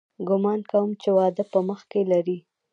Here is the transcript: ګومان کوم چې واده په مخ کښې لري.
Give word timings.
ګومان 0.27 0.59
کوم 0.71 0.89
چې 1.01 1.09
واده 1.17 1.43
په 1.51 1.59
مخ 1.67 1.79
کښې 1.91 2.01
لري. 2.11 2.37